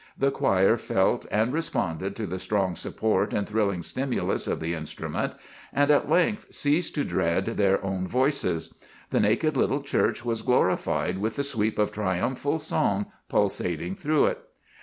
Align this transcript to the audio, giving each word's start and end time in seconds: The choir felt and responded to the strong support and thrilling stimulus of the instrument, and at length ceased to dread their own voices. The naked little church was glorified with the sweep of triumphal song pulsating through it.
The 0.17 0.31
choir 0.31 0.77
felt 0.77 1.27
and 1.29 1.53
responded 1.53 2.15
to 2.15 2.25
the 2.25 2.39
strong 2.39 2.75
support 2.75 3.33
and 3.35 3.47
thrilling 3.47 3.83
stimulus 3.83 4.47
of 4.47 4.59
the 4.59 4.73
instrument, 4.73 5.33
and 5.71 5.91
at 5.91 6.09
length 6.09 6.47
ceased 6.51 6.95
to 6.95 7.03
dread 7.03 7.45
their 7.45 7.85
own 7.85 8.07
voices. 8.07 8.73
The 9.11 9.19
naked 9.19 9.55
little 9.55 9.83
church 9.83 10.25
was 10.25 10.41
glorified 10.41 11.19
with 11.19 11.35
the 11.35 11.43
sweep 11.43 11.77
of 11.77 11.91
triumphal 11.91 12.57
song 12.57 13.11
pulsating 13.29 13.93
through 13.93 14.25
it. 14.25 14.39